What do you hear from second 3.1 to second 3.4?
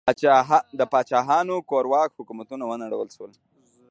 شول.